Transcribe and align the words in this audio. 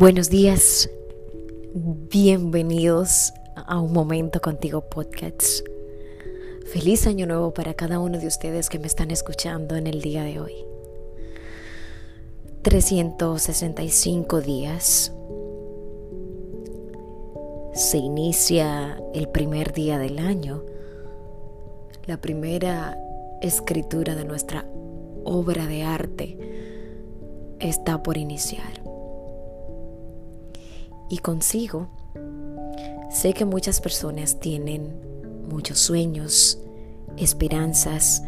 Buenos 0.00 0.30
días, 0.30 0.88
bienvenidos 1.74 3.34
a 3.56 3.80
Un 3.80 3.92
Momento 3.92 4.40
Contigo 4.40 4.82
Podcast. 4.88 5.66
Feliz 6.72 7.08
año 7.08 7.26
nuevo 7.26 7.52
para 7.52 7.74
cada 7.74 7.98
uno 7.98 8.20
de 8.20 8.28
ustedes 8.28 8.68
que 8.68 8.78
me 8.78 8.86
están 8.86 9.10
escuchando 9.10 9.74
en 9.74 9.88
el 9.88 10.00
día 10.00 10.22
de 10.22 10.38
hoy. 10.38 10.54
365 12.62 14.40
días. 14.40 15.12
Se 17.74 17.98
inicia 17.98 19.02
el 19.14 19.28
primer 19.30 19.72
día 19.72 19.98
del 19.98 20.20
año, 20.20 20.64
la 22.06 22.20
primera 22.20 22.96
escritura 23.42 24.14
de 24.14 24.24
nuestra 24.24 24.64
obra 25.24 25.66
de 25.66 25.82
arte 25.82 26.38
está 27.58 28.00
por 28.00 28.16
iniciar 28.16 28.87
y 31.08 31.18
consigo. 31.18 31.88
Sé 33.10 33.32
que 33.32 33.44
muchas 33.44 33.80
personas 33.80 34.38
tienen 34.38 34.94
muchos 35.48 35.78
sueños, 35.78 36.58
esperanzas, 37.16 38.22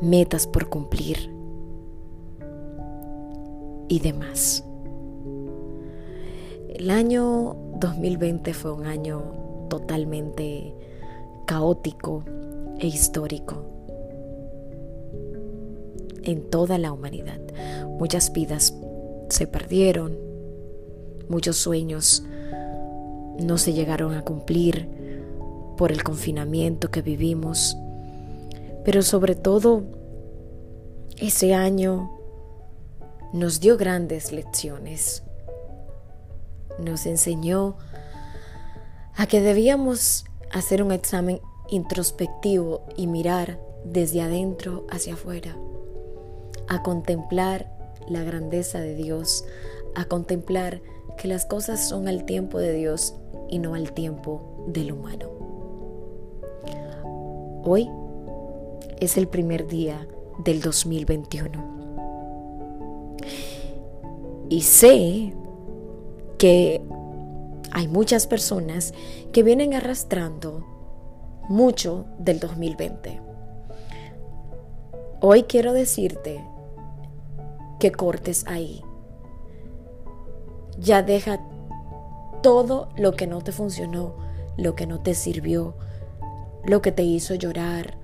metas 0.00 0.46
por 0.46 0.68
cumplir 0.68 1.30
y 3.88 4.00
demás. 4.00 4.64
El 6.68 6.90
año 6.90 7.56
2020 7.80 8.52
fue 8.52 8.72
un 8.72 8.86
año 8.86 9.22
totalmente 9.68 10.74
caótico 11.46 12.24
e 12.78 12.86
histórico 12.88 13.64
en 16.22 16.50
toda 16.50 16.76
la 16.78 16.92
humanidad. 16.92 17.40
Muchas 17.98 18.32
vidas 18.32 18.74
se 19.30 19.46
perdieron, 19.46 20.25
Muchos 21.28 21.56
sueños 21.56 22.24
no 23.38 23.58
se 23.58 23.72
llegaron 23.72 24.14
a 24.14 24.22
cumplir 24.22 24.88
por 25.76 25.92
el 25.92 26.02
confinamiento 26.02 26.90
que 26.90 27.02
vivimos, 27.02 27.76
pero 28.84 29.02
sobre 29.02 29.34
todo 29.34 29.84
ese 31.18 31.54
año 31.54 32.12
nos 33.32 33.60
dio 33.60 33.76
grandes 33.76 34.32
lecciones. 34.32 35.22
Nos 36.78 37.06
enseñó 37.06 37.76
a 39.14 39.26
que 39.26 39.40
debíamos 39.40 40.24
hacer 40.52 40.82
un 40.82 40.92
examen 40.92 41.40
introspectivo 41.68 42.86
y 42.96 43.06
mirar 43.06 43.58
desde 43.84 44.22
adentro 44.22 44.86
hacia 44.90 45.14
afuera, 45.14 45.56
a 46.68 46.82
contemplar 46.82 47.72
la 48.08 48.22
grandeza 48.22 48.80
de 48.80 48.94
Dios, 48.94 49.44
a 49.94 50.04
contemplar 50.04 50.80
que 51.16 51.28
las 51.28 51.46
cosas 51.46 51.88
son 51.88 52.08
al 52.08 52.24
tiempo 52.24 52.58
de 52.58 52.72
Dios 52.72 53.14
y 53.48 53.58
no 53.58 53.74
al 53.74 53.92
tiempo 53.92 54.64
del 54.68 54.92
humano. 54.92 55.30
Hoy 57.64 57.90
es 59.00 59.16
el 59.16 59.28
primer 59.28 59.66
día 59.66 60.06
del 60.44 60.60
2021. 60.60 61.76
Y 64.48 64.62
sé 64.62 65.34
que 66.38 66.82
hay 67.72 67.88
muchas 67.88 68.26
personas 68.26 68.94
que 69.32 69.42
vienen 69.42 69.74
arrastrando 69.74 70.64
mucho 71.48 72.06
del 72.18 72.38
2020. 72.38 73.20
Hoy 75.20 75.42
quiero 75.44 75.72
decirte 75.72 76.44
que 77.80 77.90
cortes 77.90 78.44
ahí 78.46 78.82
ya 80.78 81.02
deja 81.02 81.40
todo 82.42 82.88
lo 82.96 83.12
que 83.12 83.26
no 83.26 83.40
te 83.42 83.52
funcionó, 83.52 84.14
lo 84.56 84.74
que 84.74 84.86
no 84.86 85.00
te 85.00 85.14
sirvió, 85.14 85.74
lo 86.64 86.82
que 86.82 86.92
te 86.92 87.02
hizo 87.02 87.34
llorar. 87.34 87.98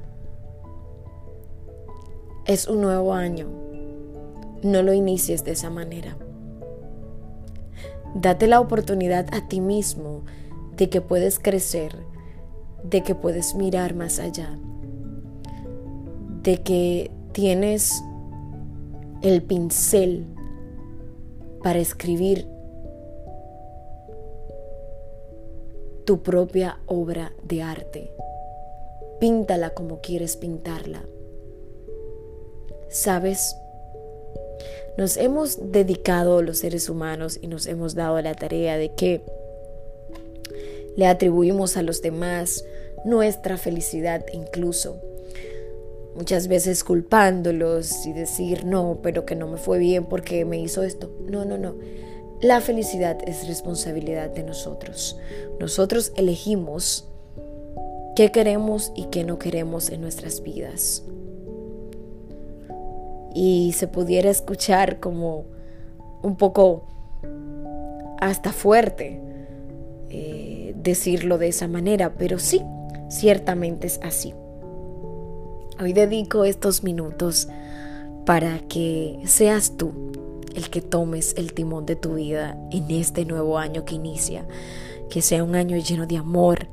Es 2.47 2.67
un 2.69 2.81
nuevo 2.81 3.15
año. 3.15 3.49
No 4.63 4.83
lo 4.83 4.93
inicies 4.93 5.45
de 5.45 5.53
esa 5.53 5.71
manera. 5.71 6.17
Date 8.15 8.47
la 8.47 8.61
oportunidad 8.61 9.33
a 9.33 9.49
ti 9.49 9.61
mismo 9.61 10.23
de 10.77 10.89
que 10.89 11.01
puedes 11.01 11.39
crecer, 11.39 11.97
de 12.85 13.03
que 13.03 13.15
puedes 13.15 13.55
mirar 13.55 13.95
más 13.95 14.19
allá, 14.19 14.59
de 16.43 16.63
que 16.63 17.11
tienes 17.33 18.03
el 19.23 19.43
pincel 19.43 20.27
para 21.63 21.79
escribir 21.79 22.52
tu 26.13 26.23
propia 26.23 26.79
obra 26.85 27.33
de 27.43 27.63
arte. 27.63 28.13
Píntala 29.19 29.71
como 29.71 30.03
quieres 30.03 30.37
pintarla. 30.37 31.07
¿Sabes? 32.91 33.57
Nos 34.99 35.17
hemos 35.17 35.73
dedicado 35.73 36.43
los 36.43 36.59
seres 36.59 36.91
humanos 36.91 37.39
y 37.41 37.47
nos 37.47 37.67
hemos 37.67 37.95
dado 37.95 38.21
la 38.21 38.35
tarea 38.35 38.77
de 38.77 38.93
que 38.93 39.23
le 40.97 41.07
atribuimos 41.07 41.79
a 41.79 41.83
los 41.83 42.03
demás 42.03 42.63
nuestra 43.07 43.57
felicidad 43.57 44.23
incluso. 44.35 45.01
Muchas 46.15 46.47
veces 46.47 46.85
culpándolos 46.85 48.05
y 48.05 48.13
decir, 48.13 48.67
no, 48.67 48.99
pero 49.03 49.25
que 49.25 49.35
no 49.35 49.49
me 49.49 49.57
fue 49.57 49.79
bien 49.79 50.05
porque 50.05 50.45
me 50.45 50.61
hizo 50.61 50.83
esto. 50.83 51.11
No, 51.23 51.47
no, 51.47 51.57
no. 51.57 51.75
La 52.43 52.61
felicidad 52.61 53.19
es 53.25 53.47
responsabilidad 53.47 54.31
de 54.31 54.43
nosotros. 54.43 55.17
Nosotros 55.61 56.13
elegimos 56.17 57.09
qué 58.17 58.33
queremos 58.33 58.91
y 58.97 59.05
qué 59.05 59.23
no 59.23 59.39
queremos 59.39 59.91
en 59.91 60.01
nuestras 60.01 60.43
vidas. 60.43 61.05
Y 63.33 63.75
se 63.77 63.87
pudiera 63.87 64.29
escuchar 64.29 64.99
como 64.99 65.45
un 66.23 66.35
poco 66.35 66.83
hasta 68.19 68.53
fuerte 68.53 69.21
eh, 70.11 70.75
decirlo 70.77 71.39
de 71.39 71.47
esa 71.47 71.69
manera, 71.69 72.15
pero 72.19 72.41
sí, 72.41 72.61
ciertamente 73.09 73.87
es 73.87 74.01
así. 74.03 74.35
Hoy 75.81 75.93
dedico 75.93 76.45
estos 76.45 76.83
minutos 76.83 77.47
para 78.27 78.59
que 78.69 79.21
seas 79.27 79.77
tú 79.77 80.12
el 80.55 80.71
que 80.71 80.81
tomes 80.81 81.35
el 81.37 81.53
timón 81.53 81.87
de 81.87 81.97
tu 81.97 82.15
vida 82.15 82.59
en 82.71 82.91
este 82.91 83.25
nuevo 83.25 83.59
año 83.59 83.85
que 83.85 83.95
inicia. 83.95 84.47
Que 85.11 85.23
sea 85.23 85.45
un 85.45 85.55
año 85.55 85.77
lleno 85.77 86.07
de 86.07 86.17
amor, 86.17 86.69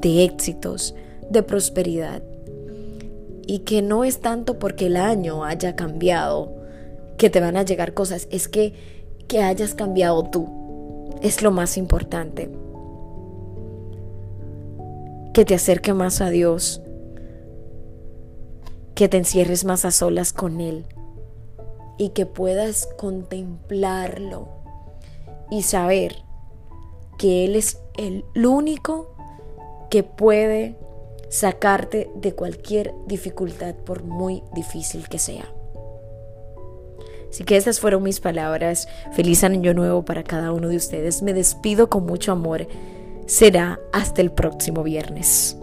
de 0.00 0.24
éxitos, 0.24 0.94
de 1.30 1.42
prosperidad. 1.42 2.22
Y 3.46 3.60
que 3.60 3.82
no 3.82 4.04
es 4.04 4.20
tanto 4.20 4.58
porque 4.58 4.86
el 4.86 4.96
año 4.96 5.44
haya 5.44 5.76
cambiado 5.76 6.54
que 7.16 7.30
te 7.30 7.40
van 7.40 7.56
a 7.56 7.62
llegar 7.62 7.94
cosas, 7.94 8.28
es 8.30 8.48
que, 8.48 8.74
que 9.28 9.42
hayas 9.42 9.74
cambiado 9.74 10.24
tú. 10.24 11.08
Es 11.22 11.42
lo 11.42 11.50
más 11.50 11.76
importante. 11.76 12.50
Que 15.32 15.44
te 15.44 15.54
acerque 15.54 15.94
más 15.94 16.20
a 16.20 16.30
Dios. 16.30 16.82
Que 18.94 19.08
te 19.08 19.18
encierres 19.18 19.64
más 19.64 19.84
a 19.84 19.90
solas 19.90 20.32
con 20.32 20.60
Él 20.60 20.86
y 21.98 22.10
que 22.10 22.26
puedas 22.26 22.88
contemplarlo 22.96 24.48
y 25.50 25.62
saber 25.62 26.22
que 27.18 27.44
Él 27.44 27.56
es 27.56 27.80
el 27.96 28.24
único 28.34 29.14
que 29.90 30.02
puede 30.02 30.76
sacarte 31.28 32.10
de 32.14 32.34
cualquier 32.34 32.94
dificultad 33.06 33.74
por 33.74 34.04
muy 34.04 34.42
difícil 34.54 35.08
que 35.08 35.18
sea. 35.18 35.52
Así 37.30 37.44
que 37.44 37.56
estas 37.56 37.80
fueron 37.80 38.02
mis 38.02 38.20
palabras. 38.20 38.88
Feliz 39.12 39.44
año 39.44 39.74
nuevo 39.74 40.04
para 40.04 40.22
cada 40.22 40.52
uno 40.52 40.68
de 40.68 40.76
ustedes. 40.76 41.22
Me 41.22 41.34
despido 41.34 41.90
con 41.90 42.06
mucho 42.06 42.32
amor. 42.32 42.66
Será 43.26 43.80
hasta 43.92 44.22
el 44.22 44.30
próximo 44.30 44.82
viernes. 44.82 45.58